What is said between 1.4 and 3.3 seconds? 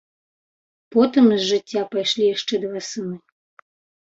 жыцця пайшлі яшчэ два сыны.